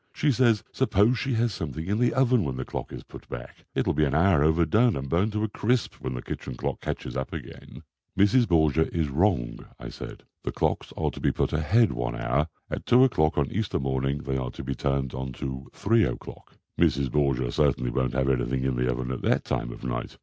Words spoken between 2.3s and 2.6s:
when